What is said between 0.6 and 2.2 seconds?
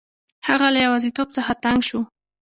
له یوازیتوب څخه تنګ شو.